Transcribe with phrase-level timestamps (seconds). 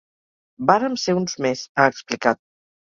[0.71, 2.45] Vàrem ser uns més, ha explicat.